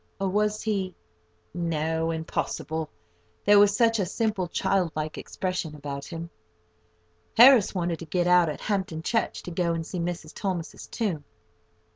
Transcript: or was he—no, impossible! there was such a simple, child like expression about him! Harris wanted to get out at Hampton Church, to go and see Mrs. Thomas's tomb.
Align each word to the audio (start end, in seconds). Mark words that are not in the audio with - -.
or 0.19 0.27
was 0.27 0.63
he—no, 0.63 2.09
impossible! 2.09 2.89
there 3.45 3.59
was 3.59 3.77
such 3.77 3.99
a 3.99 4.05
simple, 4.07 4.47
child 4.47 4.91
like 4.95 5.15
expression 5.15 5.75
about 5.75 6.05
him! 6.05 6.31
Harris 7.37 7.75
wanted 7.75 7.99
to 7.99 8.05
get 8.05 8.25
out 8.25 8.49
at 8.49 8.61
Hampton 8.61 9.03
Church, 9.03 9.43
to 9.43 9.51
go 9.51 9.73
and 9.73 9.85
see 9.85 9.99
Mrs. 9.99 10.33
Thomas's 10.33 10.87
tomb. 10.87 11.23